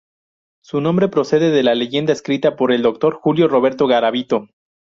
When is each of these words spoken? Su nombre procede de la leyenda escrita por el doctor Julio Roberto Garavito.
Su 0.63 0.81
nombre 0.81 1.09
procede 1.09 1.51
de 1.51 1.61
la 1.61 1.75
leyenda 1.75 2.11
escrita 2.11 2.55
por 2.55 2.71
el 2.71 2.81
doctor 2.81 3.13
Julio 3.13 3.47
Roberto 3.47 3.85
Garavito. 3.85 4.47